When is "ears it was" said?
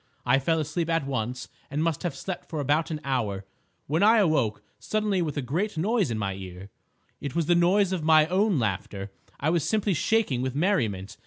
6.33-7.45